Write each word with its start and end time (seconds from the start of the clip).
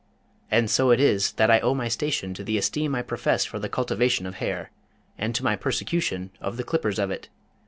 And 0.49 0.67
so 0.67 0.89
it 0.89 0.99
is 0.99 1.33
that 1.33 1.51
I 1.51 1.59
owe 1.59 1.75
my 1.75 1.87
station 1.87 2.33
to 2.33 2.43
the 2.43 2.57
esteem 2.57 2.95
I 2.95 3.03
profess 3.03 3.45
for 3.45 3.59
the 3.59 3.69
cultivation 3.69 4.25
of 4.25 4.37
hair, 4.37 4.71
and 5.15 5.35
to 5.35 5.43
my 5.43 5.55
persecution 5.55 6.31
of 6.41 6.57
the 6.57 6.63
clippers 6.63 6.97
of 6.97 7.11
it. 7.11 7.29